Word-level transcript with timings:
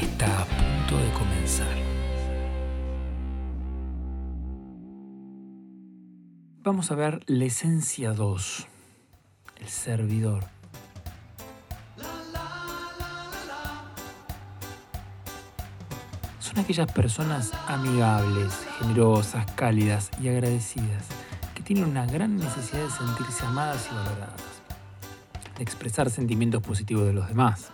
está 0.00 0.42
a 0.42 0.44
punto 0.44 0.98
de 0.98 1.10
comenzar. 1.12 1.76
Vamos 6.62 6.90
a 6.90 6.94
ver 6.94 7.22
la 7.26 7.44
esencia 7.46 8.12
2, 8.12 8.66
el 9.60 9.68
servidor. 9.68 10.44
Son 16.40 16.58
aquellas 16.58 16.92
personas 16.92 17.52
amigables, 17.66 18.52
generosas, 18.78 19.50
cálidas 19.52 20.10
y 20.20 20.28
agradecidas 20.28 21.06
que 21.54 21.62
tienen 21.62 21.84
una 21.84 22.06
gran 22.06 22.36
necesidad 22.36 22.84
de 22.84 22.90
sentirse 22.90 23.46
amadas 23.46 23.88
y 23.90 23.94
valoradas, 23.94 24.42
de 25.56 25.62
expresar 25.62 26.10
sentimientos 26.10 26.62
positivos 26.62 27.06
de 27.06 27.12
los 27.12 27.28
demás. 27.28 27.70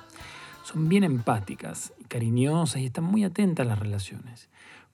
Son 0.65 0.89
bien 0.89 1.05
empáticas 1.05 1.93
cariñosas 2.15 2.81
y 2.81 2.87
están 2.87 3.03
muy 3.03 3.25
atentas 3.25 3.67
a 3.67 3.69
las 3.69 3.81
relaciones. 3.81 4.49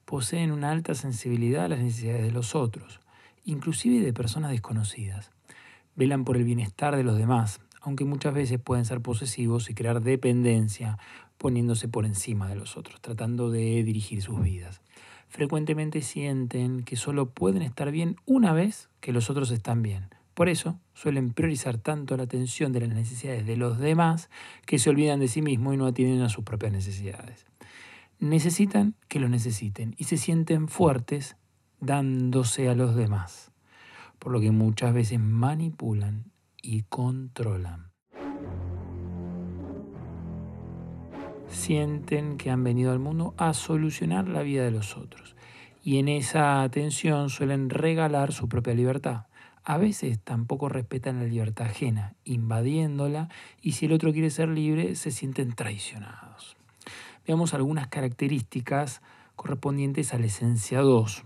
Poseen 0.05 0.51
una 0.51 0.71
alta 0.71 0.95
sensibilidad 0.95 1.65
a 1.65 1.67
las 1.67 1.77
necesidades 1.77 2.23
de 2.23 2.31
los 2.31 2.55
otros, 2.55 2.99
inclusive 3.45 4.03
de 4.03 4.11
personas 4.11 4.49
desconocidas. 4.49 5.29
Velan 5.95 6.25
por 6.25 6.35
el 6.35 6.45
bienestar 6.45 6.95
de 6.95 7.03
los 7.03 7.19
demás, 7.19 7.61
aunque 7.79 8.05
muchas 8.05 8.33
veces 8.33 8.59
pueden 8.59 8.85
ser 8.85 9.01
posesivos 9.01 9.69
y 9.69 9.75
crear 9.75 10.01
dependencia, 10.01 10.97
poniéndose 11.37 11.87
por 11.87 12.07
encima 12.07 12.49
de 12.49 12.55
los 12.55 12.75
otros, 12.75 12.99
tratando 13.01 13.51
de 13.51 13.83
dirigir 13.83 14.23
sus 14.23 14.41
vidas. 14.41 14.81
Frecuentemente 15.29 16.01
sienten 16.01 16.81
que 16.81 16.95
solo 16.95 17.27
pueden 17.27 17.61
estar 17.61 17.91
bien 17.91 18.15
una 18.25 18.51
vez 18.51 18.89
que 18.99 19.13
los 19.13 19.29
otros 19.29 19.51
están 19.51 19.83
bien 19.83 20.09
por 20.41 20.49
eso 20.49 20.79
suelen 20.95 21.33
priorizar 21.33 21.77
tanto 21.77 22.17
la 22.17 22.23
atención 22.23 22.71
de 22.71 22.79
las 22.79 22.89
necesidades 22.89 23.45
de 23.45 23.57
los 23.57 23.77
demás 23.77 24.31
que 24.65 24.79
se 24.79 24.89
olvidan 24.89 25.19
de 25.19 25.27
sí 25.27 25.43
mismos 25.43 25.75
y 25.75 25.77
no 25.77 25.85
atienden 25.85 26.23
a 26.23 26.29
sus 26.29 26.43
propias 26.43 26.71
necesidades. 26.71 27.45
Necesitan 28.17 28.95
que 29.07 29.19
lo 29.19 29.29
necesiten 29.29 29.93
y 29.99 30.05
se 30.05 30.17
sienten 30.17 30.67
fuertes 30.67 31.37
dándose 31.79 32.69
a 32.69 32.73
los 32.73 32.95
demás, 32.95 33.51
por 34.17 34.31
lo 34.31 34.41
que 34.41 34.49
muchas 34.49 34.95
veces 34.95 35.19
manipulan 35.19 36.31
y 36.59 36.85
controlan. 36.89 37.91
Sienten 41.49 42.37
que 42.37 42.49
han 42.49 42.63
venido 42.63 42.91
al 42.91 42.97
mundo 42.97 43.35
a 43.37 43.53
solucionar 43.53 44.27
la 44.27 44.41
vida 44.41 44.63
de 44.63 44.71
los 44.71 44.97
otros 44.97 45.35
y 45.83 45.99
en 45.99 46.07
esa 46.07 46.63
atención 46.63 47.29
suelen 47.29 47.69
regalar 47.69 48.33
su 48.33 48.49
propia 48.49 48.73
libertad 48.73 49.27
a 49.63 49.77
veces 49.77 50.19
tampoco 50.19 50.69
respetan 50.69 51.19
la 51.19 51.25
libertad 51.25 51.67
ajena, 51.67 52.15
invadiéndola, 52.23 53.29
y 53.61 53.73
si 53.73 53.85
el 53.85 53.93
otro 53.93 54.11
quiere 54.11 54.29
ser 54.29 54.49
libre, 54.49 54.95
se 54.95 55.11
sienten 55.11 55.53
traicionados. 55.53 56.57
Veamos 57.27 57.53
algunas 57.53 57.87
características 57.87 59.01
correspondientes 59.35 60.13
a 60.13 60.19
la 60.19 60.25
esencia 60.25 60.81
2. 60.81 61.23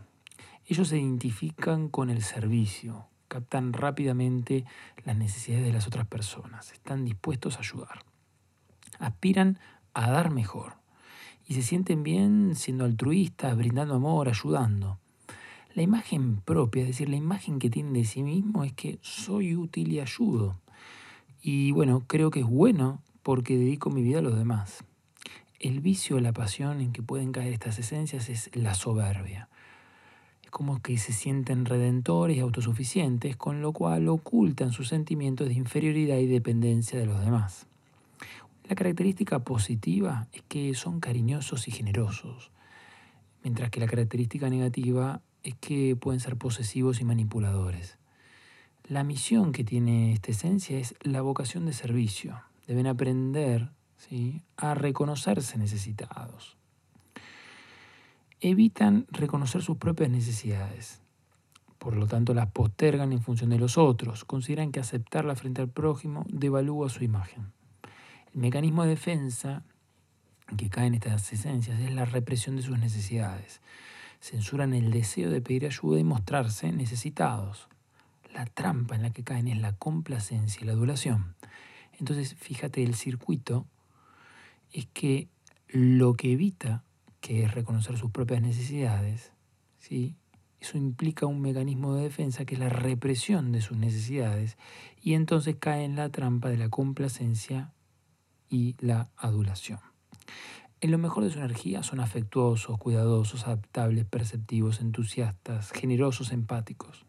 Ellos 0.67 0.87
se 0.89 0.97
identifican 0.97 1.89
con 1.89 2.09
el 2.09 2.21
servicio, 2.21 3.07
captan 3.27 3.73
rápidamente 3.73 4.65
las 5.03 5.15
necesidades 5.15 5.65
de 5.65 5.73
las 5.73 5.87
otras 5.87 6.07
personas, 6.07 6.71
están 6.73 7.05
dispuestos 7.05 7.57
a 7.57 7.59
ayudar, 7.59 8.03
aspiran 8.99 9.59
a 9.93 10.09
dar 10.11 10.31
mejor 10.31 10.73
y 11.47 11.53
se 11.53 11.61
sienten 11.61 12.03
bien 12.03 12.55
siendo 12.55 12.85
altruistas, 12.85 13.55
brindando 13.55 13.95
amor, 13.95 14.27
ayudando. 14.27 14.99
La 15.75 15.81
imagen 15.81 16.37
propia, 16.37 16.83
es 16.83 16.87
decir, 16.87 17.09
la 17.09 17.17
imagen 17.17 17.59
que 17.59 17.69
tienen 17.69 17.91
de 17.91 18.05
sí 18.05 18.23
mismo 18.23 18.63
es 18.63 18.71
que 18.71 18.97
soy 19.01 19.57
útil 19.57 19.91
y 19.91 19.99
ayudo. 19.99 20.57
Y 21.41 21.71
bueno, 21.71 22.05
creo 22.07 22.31
que 22.31 22.39
es 22.39 22.45
bueno 22.45 23.01
porque 23.23 23.57
dedico 23.57 23.89
mi 23.89 24.01
vida 24.01 24.19
a 24.19 24.21
los 24.21 24.37
demás. 24.37 24.85
El 25.59 25.81
vicio 25.81 26.17
la 26.21 26.31
pasión 26.31 26.79
en 26.79 26.93
que 26.93 27.03
pueden 27.03 27.33
caer 27.33 27.51
estas 27.51 27.77
esencias 27.77 28.29
es 28.29 28.55
la 28.55 28.73
soberbia. 28.73 29.49
Es 30.45 30.49
como 30.49 30.81
que 30.81 30.97
se 30.97 31.11
sienten 31.11 31.65
redentores 31.65 32.37
y 32.37 32.39
autosuficientes, 32.39 33.35
con 33.35 33.61
lo 33.61 33.73
cual 33.73 34.07
ocultan 34.07 34.71
sus 34.71 34.87
sentimientos 34.87 35.49
de 35.49 35.55
inferioridad 35.55 36.19
y 36.19 36.27
dependencia 36.27 36.97
de 36.97 37.05
los 37.05 37.19
demás. 37.19 37.67
La 38.69 38.75
característica 38.75 39.39
positiva 39.39 40.29
es 40.31 40.41
que 40.43 40.73
son 40.73 41.01
cariñosos 41.01 41.67
y 41.67 41.71
generosos, 41.71 42.51
mientras 43.43 43.69
que 43.71 43.81
la 43.81 43.87
característica 43.87 44.49
negativa 44.49 45.21
es 45.45 45.55
que 45.55 45.95
pueden 45.95 46.19
ser 46.19 46.37
posesivos 46.37 46.99
y 46.99 47.05
manipuladores. 47.05 47.99
La 48.87 49.03
misión 49.03 49.51
que 49.51 49.63
tiene 49.63 50.11
esta 50.11 50.31
esencia 50.31 50.79
es 50.79 50.95
la 51.01 51.21
vocación 51.21 51.67
de 51.67 51.73
servicio. 51.73 52.41
Deben 52.67 52.87
aprender 52.87 53.69
¿sí? 53.97 54.41
a 54.57 54.73
reconocerse 54.73 55.59
necesitados. 55.59 56.57
Evitan 58.41 59.05
reconocer 59.11 59.61
sus 59.61 59.77
propias 59.77 60.09
necesidades. 60.09 61.01
Por 61.77 61.95
lo 61.95 62.07
tanto, 62.07 62.33
las 62.33 62.47
postergan 62.47 63.11
en 63.11 63.21
función 63.21 63.51
de 63.51 63.59
los 63.59 63.77
otros. 63.77 64.25
Consideran 64.25 64.71
que 64.71 64.79
aceptarla 64.79 65.35
frente 65.35 65.61
al 65.61 65.69
prójimo 65.69 66.25
devalúa 66.27 66.89
su 66.89 67.03
imagen. 67.03 67.51
El 68.33 68.41
mecanismo 68.41 68.83
de 68.83 68.89
defensa 68.89 69.63
que 70.57 70.69
cae 70.69 70.87
en 70.87 70.95
estas 70.95 71.31
esencias 71.31 71.79
es 71.79 71.93
la 71.93 72.05
represión 72.05 72.55
de 72.55 72.63
sus 72.63 72.79
necesidades 72.79 73.61
censuran 74.25 74.73
el 74.73 74.89
deseo 74.89 75.29
de 75.29 75.39
pedir 75.39 75.67
ayuda 75.67 75.99
y 75.99 76.03
mostrarse 76.03 76.71
necesitados. 76.71 77.67
La 78.33 78.47
trampa 78.47 78.95
en 78.95 79.03
la 79.03 79.11
que 79.11 79.23
caen 79.23 79.47
es 79.47 79.59
la 79.59 79.73
complacencia 79.73 80.63
y 80.63 80.65
la 80.65 80.73
adulación. 80.73 81.35
Entonces, 81.99 82.33
fíjate, 82.33 82.81
el 82.81 82.95
circuito 82.95 83.67
es 84.73 84.87
que 84.87 85.27
lo 85.67 86.15
que 86.15 86.31
evita, 86.31 86.83
que 87.21 87.43
es 87.43 87.53
reconocer 87.53 87.99
sus 87.99 88.09
propias 88.09 88.41
necesidades, 88.41 89.31
¿sí? 89.77 90.15
eso 90.59 90.79
implica 90.79 91.27
un 91.27 91.41
mecanismo 91.41 91.93
de 91.93 92.03
defensa 92.03 92.45
que 92.45 92.55
es 92.55 92.59
la 92.59 92.69
represión 92.69 93.51
de 93.51 93.61
sus 93.61 93.77
necesidades 93.77 94.57
y 95.03 95.13
entonces 95.13 95.55
cae 95.59 95.83
en 95.83 95.95
la 95.95 96.09
trampa 96.09 96.49
de 96.49 96.57
la 96.57 96.69
complacencia 96.69 97.73
y 98.49 98.75
la 98.79 99.07
adulación. 99.17 99.79
En 100.85 100.91
lo 100.91 100.99
mejor 100.99 101.23
de 101.23 101.31
su 101.31 101.39
energía 101.39 101.81
son 101.81 101.99
afectuosos, 101.99 102.77
cuidadosos, 102.77 103.47
adaptables, 103.47 104.05
perceptivos, 104.05 104.81
entusiastas, 104.81 105.71
generosos, 105.71 106.31
empáticos. 106.31 107.07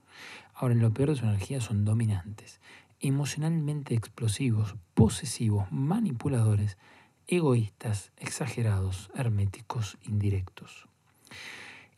Ahora, 0.54 0.72
en 0.72 0.80
lo 0.80 0.94
peor 0.94 1.10
de 1.10 1.16
su 1.16 1.26
energía 1.26 1.60
son 1.60 1.84
dominantes, 1.84 2.62
emocionalmente 3.00 3.94
explosivos, 3.94 4.76
posesivos, 4.94 5.70
manipuladores, 5.70 6.78
egoístas, 7.26 8.12
exagerados, 8.16 9.10
herméticos, 9.14 9.98
indirectos. 10.04 10.88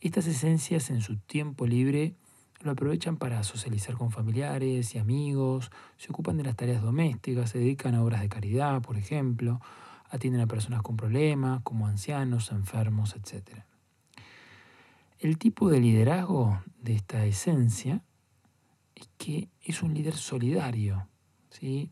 Estas 0.01 0.27
esencias 0.27 0.89
en 0.89 0.99
su 0.99 1.15
tiempo 1.15 1.65
libre 1.65 2.13
lo 2.59 2.71
aprovechan 2.71 3.15
para 3.15 3.41
socializar 3.43 3.95
con 3.95 4.11
familiares 4.11 4.95
y 4.95 4.97
amigos, 4.97 5.71
se 5.95 6.11
ocupan 6.11 6.35
de 6.35 6.43
las 6.43 6.57
tareas 6.57 6.81
domésticas, 6.81 7.51
se 7.51 7.59
dedican 7.59 7.95
a 7.95 8.03
obras 8.03 8.19
de 8.19 8.27
caridad, 8.27 8.81
por 8.81 8.97
ejemplo, 8.97 9.61
atienden 10.09 10.41
a 10.41 10.47
personas 10.47 10.81
con 10.81 10.97
problemas, 10.97 11.61
como 11.63 11.87
ancianos, 11.87 12.51
enfermos, 12.51 13.15
etc. 13.15 13.63
El 15.19 15.37
tipo 15.37 15.69
de 15.69 15.79
liderazgo 15.79 16.61
de 16.81 16.95
esta 16.95 17.25
esencia 17.25 18.01
es 18.95 19.09
que 19.17 19.49
es 19.63 19.83
un 19.83 19.93
líder 19.93 20.15
solidario, 20.15 21.07
¿sí? 21.49 21.91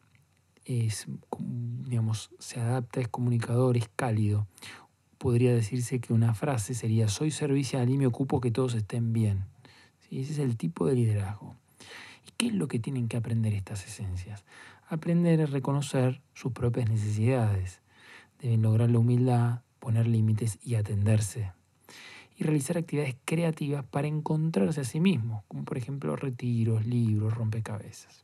es, 0.68 1.08
digamos, 1.40 2.30
se 2.40 2.60
adapta, 2.60 3.00
es 3.00 3.08
comunicador, 3.08 3.78
es 3.78 3.90
cálido. 3.96 4.48
Podría 5.18 5.54
decirse 5.54 6.00
que 6.00 6.14
una 6.14 6.34
frase 6.34 6.74
sería, 6.74 7.08
soy 7.08 7.32
servicial 7.32 7.90
y 7.90 7.98
me 7.98 8.06
ocupo 8.06 8.42
que 8.42 8.52
todos 8.52 8.76
estén 8.76 9.14
bien. 9.14 9.46
Ese 10.12 10.34
es 10.34 10.40
el 10.40 10.58
tipo 10.58 10.86
de 10.86 10.96
liderazgo. 10.96 11.56
¿Y 12.28 12.32
qué 12.38 12.48
es 12.48 12.54
lo 12.54 12.68
que 12.68 12.80
tienen 12.80 13.08
que 13.08 13.18
aprender 13.18 13.54
estas 13.54 13.86
esencias? 13.86 14.46
Aprender 14.90 15.42
a 15.42 15.46
reconocer 15.46 16.22
sus 16.34 16.52
propias 16.52 16.90
necesidades, 16.90 17.82
Deben 18.40 18.62
lograr 18.62 18.90
la 18.90 19.00
humildad, 19.00 19.62
poner 19.80 20.08
límites 20.08 20.60
y 20.64 20.76
atenderse. 20.76 21.52
Y 22.36 22.44
realizar 22.44 22.78
actividades 22.78 23.16
creativas 23.26 23.84
para 23.86 24.08
encontrarse 24.08 24.82
a 24.82 24.84
sí 24.84 25.00
mismos, 25.00 25.44
como 25.48 25.66
por 25.66 25.78
ejemplo 25.78 26.16
retiros, 26.16 26.86
libros, 26.86 27.34
rompecabezas. 27.34 28.24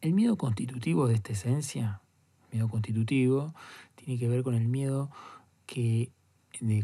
El 0.00 0.12
miedo 0.12 0.36
constitutivo 0.36 1.06
de 1.06 1.14
esta 1.14 1.32
esencia, 1.32 2.00
miedo 2.52 2.68
constitutivo, 2.68 3.54
tiene 3.94 4.18
que 4.18 4.28
ver 4.28 4.42
con 4.42 4.54
el 4.54 4.68
miedo 4.68 5.10
que, 5.66 6.10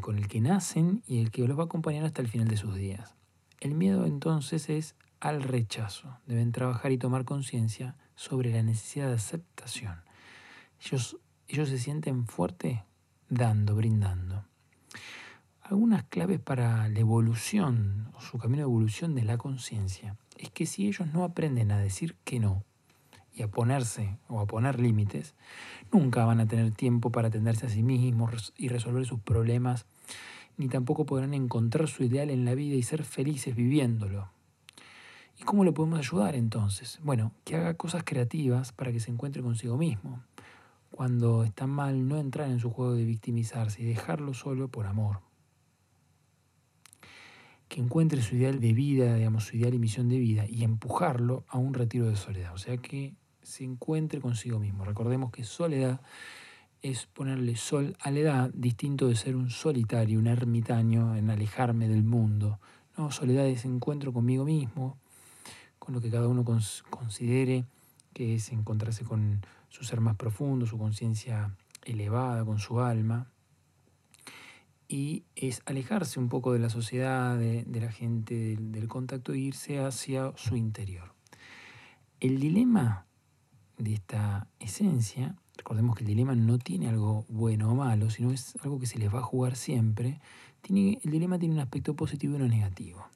con 0.00 0.16
el 0.16 0.28
que 0.28 0.40
nacen 0.40 1.02
y 1.06 1.20
el 1.20 1.30
que 1.30 1.46
los 1.46 1.58
va 1.58 1.64
a 1.64 1.66
acompañar 1.66 2.04
hasta 2.04 2.22
el 2.22 2.28
final 2.28 2.48
de 2.48 2.56
sus 2.56 2.76
días. 2.76 3.14
El 3.60 3.74
miedo 3.74 4.06
entonces 4.06 4.70
es 4.70 4.94
al 5.20 5.42
rechazo. 5.42 6.18
Deben 6.26 6.50
trabajar 6.50 6.92
y 6.92 6.98
tomar 6.98 7.24
conciencia 7.24 7.94
sobre 8.14 8.52
la 8.52 8.62
necesidad 8.62 9.08
de 9.08 9.14
aceptación. 9.14 9.96
Ellos, 10.82 11.18
ellos 11.50 11.68
se 11.68 11.78
sienten 11.78 12.26
fuertes 12.26 12.78
dando, 13.28 13.74
brindando. 13.74 14.44
Algunas 15.62 16.04
claves 16.04 16.38
para 16.38 16.88
la 16.88 17.00
evolución 17.00 18.08
o 18.14 18.20
su 18.20 18.38
camino 18.38 18.58
de 18.58 18.70
evolución 18.70 19.16
de 19.16 19.24
la 19.24 19.36
conciencia 19.36 20.16
es 20.38 20.50
que 20.50 20.64
si 20.64 20.86
ellos 20.86 21.08
no 21.12 21.24
aprenden 21.24 21.72
a 21.72 21.80
decir 21.80 22.14
que 22.22 22.38
no 22.38 22.62
y 23.34 23.42
a 23.42 23.48
ponerse 23.48 24.16
o 24.28 24.38
a 24.38 24.46
poner 24.46 24.78
límites, 24.78 25.34
nunca 25.92 26.24
van 26.24 26.38
a 26.38 26.46
tener 26.46 26.70
tiempo 26.70 27.10
para 27.10 27.28
atenderse 27.28 27.66
a 27.66 27.70
sí 27.70 27.82
mismos 27.82 28.52
y 28.56 28.68
resolver 28.68 29.04
sus 29.04 29.18
problemas, 29.18 29.86
ni 30.56 30.68
tampoco 30.68 31.04
podrán 31.04 31.34
encontrar 31.34 31.88
su 31.88 32.04
ideal 32.04 32.30
en 32.30 32.44
la 32.44 32.54
vida 32.54 32.76
y 32.76 32.84
ser 32.84 33.02
felices 33.02 33.56
viviéndolo. 33.56 34.28
¿Y 35.40 35.42
cómo 35.42 35.64
le 35.64 35.72
podemos 35.72 35.98
ayudar 35.98 36.36
entonces? 36.36 37.00
Bueno, 37.02 37.32
que 37.44 37.56
haga 37.56 37.74
cosas 37.74 38.04
creativas 38.04 38.72
para 38.72 38.92
que 38.92 39.00
se 39.00 39.10
encuentre 39.10 39.42
consigo 39.42 39.78
mismo. 39.78 40.22
Cuando 41.00 41.44
está 41.44 41.66
mal, 41.66 42.06
no 42.06 42.18
entrar 42.18 42.50
en 42.50 42.60
su 42.60 42.68
juego 42.68 42.92
de 42.92 43.06
victimizarse 43.06 43.80
y 43.80 43.86
dejarlo 43.86 44.34
solo 44.34 44.68
por 44.68 44.84
amor 44.84 45.22
que 47.68 47.80
encuentre 47.80 48.20
su 48.20 48.36
ideal 48.36 48.60
de 48.60 48.74
vida, 48.74 49.14
digamos, 49.14 49.44
su 49.44 49.56
ideal 49.56 49.72
y 49.72 49.78
misión 49.78 50.10
de 50.10 50.18
vida, 50.18 50.44
y 50.46 50.62
empujarlo 50.62 51.46
a 51.48 51.56
un 51.56 51.72
retiro 51.72 52.06
de 52.06 52.16
soledad. 52.16 52.52
O 52.52 52.58
sea, 52.58 52.76
que 52.76 53.14
se 53.40 53.64
encuentre 53.64 54.20
consigo 54.20 54.58
mismo. 54.58 54.84
Recordemos 54.84 55.32
que 55.32 55.42
soledad 55.42 56.02
es 56.82 57.06
ponerle 57.06 57.56
sol 57.56 57.96
a 58.00 58.10
la 58.10 58.18
edad, 58.18 58.50
distinto 58.52 59.08
de 59.08 59.16
ser 59.16 59.36
un 59.36 59.48
solitario, 59.48 60.18
un 60.18 60.26
ermitaño, 60.26 61.16
en 61.16 61.30
alejarme 61.30 61.88
del 61.88 62.04
mundo. 62.04 62.60
No, 62.98 63.10
soledad 63.10 63.46
es 63.46 63.64
encuentro 63.64 64.12
conmigo 64.12 64.44
mismo, 64.44 64.98
con 65.78 65.94
lo 65.94 66.02
que 66.02 66.10
cada 66.10 66.28
uno 66.28 66.44
considere 66.44 67.64
que 68.12 68.34
es 68.34 68.52
encontrarse 68.52 69.02
con 69.04 69.40
su 69.70 69.84
ser 69.84 70.00
más 70.00 70.16
profundo, 70.16 70.66
su 70.66 70.76
conciencia 70.76 71.56
elevada, 71.84 72.44
con 72.44 72.58
su 72.58 72.80
alma 72.80 73.30
y 74.90 75.22
es 75.36 75.62
alejarse 75.66 76.18
un 76.18 76.28
poco 76.28 76.52
de 76.52 76.58
la 76.58 76.68
sociedad, 76.68 77.38
de, 77.38 77.64
la 77.80 77.92
gente, 77.92 78.56
del, 78.56 78.88
contacto 78.88 79.32
e 79.32 79.38
irse 79.38 79.78
hacia 79.78 80.32
su 80.36 80.56
interior. 80.56 81.14
El 82.18 82.40
dilema 82.40 83.06
de 83.78 83.94
esta 83.94 84.48
esencia, 84.58 85.36
recordemos 85.56 85.94
que 85.94 86.02
el 86.02 86.08
dilema 86.08 86.34
no 86.34 86.58
tiene 86.58 86.88
algo 86.88 87.24
bueno 87.28 87.70
o 87.70 87.76
malo, 87.76 88.10
sino 88.10 88.32
es 88.32 88.56
algo 88.64 88.80
que 88.80 88.86
se 88.86 88.98
les 88.98 89.14
va 89.14 89.20
a 89.20 89.22
jugar 89.22 89.54
siempre, 89.54 90.20
tiene, 90.60 90.98
el 91.04 91.12
dilema 91.12 91.38
tiene 91.38 91.54
un 91.54 91.60
aspecto 91.60 91.94
positivo 91.94 92.32
y 92.32 92.36
uno 92.36 92.48
negativo. 92.48 93.06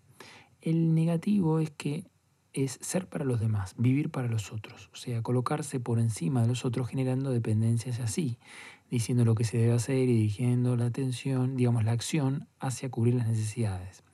El 0.61 0.95
negativo 0.95 1.59
es 1.59 1.71
que 1.73 2.07
es 2.55 2.79
ser 2.81 3.07
para 3.07 3.25
los 3.25 3.41
demás, 3.41 3.75
vivir 3.77 4.11
para 4.11 4.29
los 4.29 4.53
otros, 4.53 4.89
o 4.93 4.97
sea, 4.97 5.23
colocarse 5.23 5.81
por 5.81 5.99
encima 5.99 6.43
de 6.43 6.49
los 6.49 6.65
otros 6.65 6.89
generando 6.89 7.31
dependencias 7.31 8.01
así, 8.01 8.39
diciendo 8.91 9.25
lo 9.25 9.35
que 9.35 9.45
se 9.45 9.59
debe 9.59 9.73
hacer 9.75 10.09
y 10.09 10.15
dirigiendo 10.15 10.77
la 10.77 10.87
atención, 10.87 11.57
digamos, 11.57 11.85
la 11.85 11.93
acción 11.93 12.47
hacia 12.61 12.91
cubrir 12.91 13.15
las 13.15 13.27
necesidades, 13.27 14.05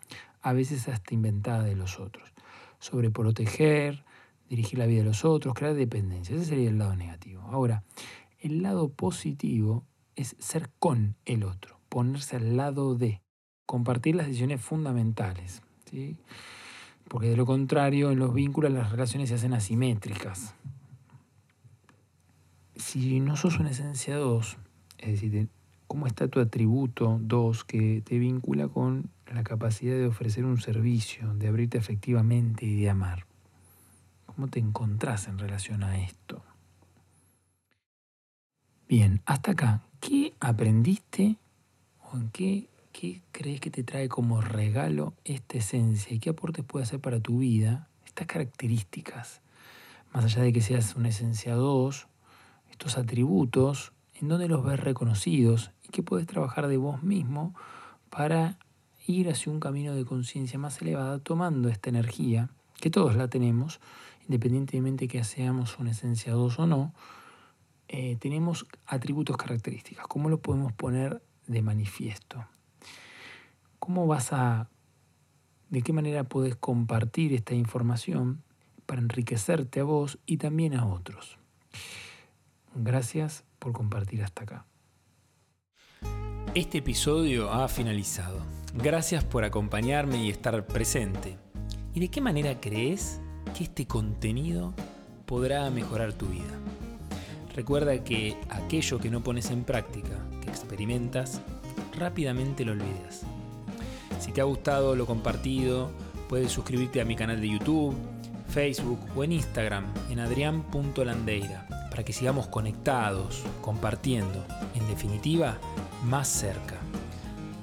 a 0.41 0.53
veces 0.53 0.89
hasta 0.89 1.15
inventada 1.15 1.65
de 1.65 1.77
los 1.77 2.01
otros, 2.01 2.33
sobre 2.79 3.11
proteger, 3.11 4.05
dirigir 4.49 4.79
la 4.79 4.87
vida 4.87 5.01
de 5.01 5.09
los 5.09 5.25
otros, 5.25 5.55
crear 5.55 5.75
dependencia, 5.75 6.35
ese 6.35 6.47
sería 6.47 6.71
el 6.71 6.79
lado 6.79 6.97
negativo. 6.97 7.43
Ahora, 7.43 7.85
el 8.41 8.63
lado 8.63 8.89
positivo 8.89 9.85
es 10.17 10.35
ser 10.39 10.71
con 10.79 11.15
el 11.27 11.45
otro, 11.45 11.79
ponerse 11.89 12.37
al 12.37 12.57
lado 12.57 12.95
de, 12.95 13.21
compartir 13.71 14.17
las 14.17 14.27
decisiones 14.27 14.61
fundamentales, 14.61 15.63
¿sí? 15.89 16.17
Porque 17.11 17.29
de 17.29 17.37
lo 17.37 17.45
contrario 17.45 18.13
en 18.13 18.21
los 18.21 18.33
vínculos 18.33 18.71
las 18.71 18.93
relaciones 18.93 19.31
se 19.31 19.35
hacen 19.35 19.53
asimétricas. 19.53 20.55
Si 22.77 23.19
no 23.19 23.37
sos 23.37 23.59
una 23.59 23.71
esencia 23.71 24.17
2, 24.17 24.57
es 24.99 25.21
decir, 25.21 25.49
cómo 25.89 26.07
está 26.07 26.29
tu 26.29 26.39
atributo 26.39 27.19
2 27.21 27.65
que 27.65 28.01
te 28.03 28.17
vincula 28.21 28.69
con 28.69 29.11
la 29.27 29.43
capacidad 29.43 29.97
de 29.97 30.07
ofrecer 30.07 30.45
un 30.45 30.61
servicio, 30.61 31.35
de 31.35 31.49
abrirte 31.49 31.79
efectivamente 31.79 32.65
y 32.65 32.81
de 32.81 32.91
amar. 32.91 33.27
¿Cómo 34.27 34.47
te 34.47 34.61
encontrás 34.61 35.27
en 35.27 35.39
relación 35.39 35.83
a 35.83 35.99
esto? 35.99 36.45
Bien, 38.89 39.21
hasta 39.27 39.51
acá, 39.51 39.83
¿qué 39.99 40.33
aprendiste 40.39 41.39
o 42.05 42.17
en 42.17 42.31
qué 42.31 42.70
¿Qué 42.93 43.23
crees 43.31 43.61
que 43.61 43.71
te 43.71 43.85
trae 43.85 44.09
como 44.09 44.41
regalo 44.41 45.15
esta 45.25 45.59
esencia 45.59 46.15
y 46.15 46.19
qué 46.19 46.31
aportes 46.31 46.65
puede 46.65 46.83
hacer 46.83 47.01
para 47.01 47.21
tu 47.21 47.39
vida 47.39 47.89
estas 48.05 48.27
características? 48.27 49.43
Más 50.13 50.25
allá 50.25 50.43
de 50.43 50.53
que 50.53 50.61
seas 50.61 50.97
una 50.97 51.09
esencia 51.09 51.55
2, 51.55 52.09
estos 52.71 52.99
atributos, 52.99 53.93
en 54.15 54.29
dónde 54.29 54.49
los 54.49 54.65
ves 54.65 54.81
reconocidos 54.81 55.71
y 55.85 55.89
qué 55.89 56.03
puedes 56.03 56.27
trabajar 56.27 56.67
de 56.67 56.77
vos 56.77 57.03
mismo 57.03 57.55
para 58.11 58.59
ir 59.07 59.31
hacia 59.31 59.53
un 59.53 59.61
camino 59.61 59.95
de 59.95 60.05
conciencia 60.05 60.59
más 60.59 60.83
elevada 60.83 61.21
tomando 61.21 61.69
esta 61.69 61.91
energía, 61.91 62.51
que 62.81 62.91
todos 62.91 63.15
la 63.15 63.29
tenemos, 63.29 63.81
independientemente 64.29 65.09
que 65.09 65.23
seamos 65.25 65.79
una 65.79 65.93
esencia 65.93 66.33
2 66.33 66.59
o 66.59 66.67
no, 66.67 66.93
eh, 67.89 68.17
tenemos 68.21 68.67
atributos 68.87 69.37
características. 69.37 70.07
¿Cómo 70.07 70.29
lo 70.29 70.41
podemos 70.41 70.73
poner 70.73 71.23
de 71.47 71.63
manifiesto? 71.63 72.45
¿Cómo 73.93 74.07
vas 74.07 74.33
a, 74.33 74.71
de 75.69 75.83
qué 75.83 75.93
manera 75.93 76.23
puedes 76.23 76.55
compartir 76.55 77.33
esta 77.33 77.57
información 77.57 78.45
para 78.87 79.01
enriquecerte 79.01 79.81
a 79.81 79.83
vos 79.83 80.21
y 80.27 80.37
también 80.37 80.75
a 80.75 80.87
otros? 80.87 81.39
Gracias 82.77 83.43
por 83.59 83.73
compartir 83.73 84.23
hasta 84.23 84.45
acá. 84.45 84.67
Este 86.55 86.79
episodio 86.79 87.51
ha 87.51 87.67
finalizado. 87.67 88.39
Gracias 88.75 89.25
por 89.25 89.43
acompañarme 89.43 90.25
y 90.25 90.31
estar 90.31 90.65
presente. 90.69 91.37
¿Y 91.93 91.99
de 91.99 92.13
qué 92.13 92.21
manera 92.21 92.61
crees 92.61 93.21
que 93.59 93.65
este 93.65 93.89
contenido 93.89 94.73
podrá 95.27 95.69
mejorar 95.71 96.13
tu 96.13 96.27
vida? 96.27 96.61
Recuerda 97.57 98.05
que 98.05 98.37
aquello 98.51 99.01
que 99.01 99.11
no 99.11 99.25
pones 99.25 99.51
en 99.51 99.65
práctica, 99.65 100.17
que 100.43 100.49
experimentas, 100.49 101.43
rápidamente 101.99 102.65
lo 102.65 102.71
olvidas. 102.71 103.27
Si 104.21 104.33
te 104.33 104.41
ha 104.41 104.45
gustado 104.45 104.95
lo 104.95 105.07
compartido, 105.07 105.91
puedes 106.29 106.53
suscribirte 106.53 107.01
a 107.01 107.05
mi 107.05 107.17
canal 107.17 107.41
de 107.41 107.49
YouTube, 107.49 107.97
Facebook 108.49 109.01
o 109.17 109.25
en 109.25 109.33
Instagram 109.33 109.87
en 110.11 110.21
adrián.landeira 110.21 111.67
para 111.91 112.05
que 112.05 112.13
sigamos 112.13 112.47
conectados, 112.47 113.43
compartiendo, 113.63 114.45
en 114.75 114.87
definitiva, 114.89 115.59
más 116.05 116.29
cerca. 116.29 116.77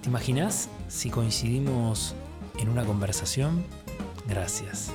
¿Te 0.01 0.09
imaginas 0.09 0.69
si 0.87 1.09
coincidimos 1.09 2.15
en 2.59 2.69
una 2.69 2.83
conversación? 2.83 3.63
Gracias. 4.27 4.91